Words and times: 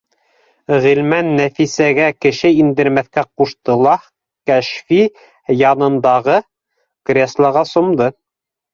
Ғилман 0.85 1.29
Нәфисәгә 1.39 2.07
кеше 2.25 2.51
индермәҫкә 2.63 3.25
ҡушты 3.43 3.77
ла, 3.83 3.95
Кәшфи 4.53 5.05
янындағы 5.63 6.43
креслоға 7.13 7.69
сумды 7.77 8.15